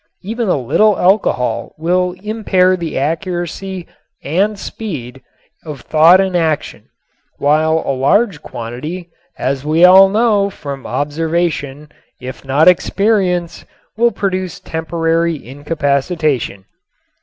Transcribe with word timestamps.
Even 0.23 0.47
a 0.49 0.57
little 0.57 0.97
alcohol 0.97 1.75
will 1.77 2.13
impair 2.23 2.75
the 2.75 2.97
accuracy 2.97 3.85
and 4.23 4.57
speed 4.57 5.21
of 5.63 5.81
thought 5.81 6.19
and 6.19 6.35
action, 6.35 6.89
while 7.37 7.83
a 7.85 7.93
large 7.93 8.41
quantity, 8.41 9.11
as 9.37 9.63
we 9.63 9.85
all 9.85 10.09
know 10.09 10.49
from 10.49 10.87
observation 10.87 11.87
if 12.19 12.43
not 12.43 12.67
experience, 12.67 13.63
will 13.95 14.09
produce 14.11 14.59
temporary 14.59 15.37
incapacitation. 15.47 16.65